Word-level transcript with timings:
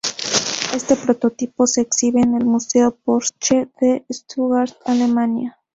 Este 0.73 0.95
prototipo 0.95 1.67
se 1.67 1.81
exhibe 1.81 2.21
en 2.21 2.33
el 2.33 2.43
Museo 2.43 2.89
Porsche 3.05 3.69
de 3.79 4.03
Stuttgart, 4.11 4.73
Alemania. 4.83 5.59